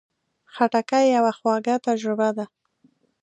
خټکی 0.53 1.05
یوه 1.15 1.31
خواږه 1.37 1.75
تجربه 1.87 2.29
ده. 2.37 2.45